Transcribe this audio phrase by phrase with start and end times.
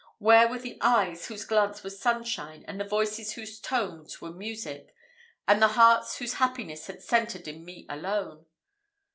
[0.17, 4.95] where were the eyes whose glance was sunshine, and the voices whose tones were music,
[5.47, 8.47] and the hearts whose happiness had centred in me alone?